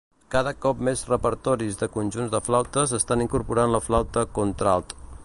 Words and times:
Cada 0.35 0.51
cop 0.63 0.79
més 0.87 1.03
repertoris 1.09 1.77
de 1.81 1.89
conjunts 1.97 2.33
de 2.37 2.41
flautes 2.49 2.97
estan 3.01 3.25
incorporant 3.29 3.75
la 3.77 3.83
flauta 3.91 4.29
contralt. 4.39 4.99